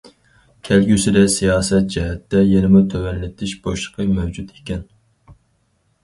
[0.67, 4.81] كەلگۈسىدە سىياسەت جەھەتتە يەنىمۇ تۆۋەنلىتىش بوشلۇقى مەۋجۇت ئىكەن.